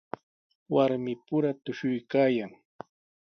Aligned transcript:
Warmipura 0.73 1.51
tushuykaayan. 1.63 2.51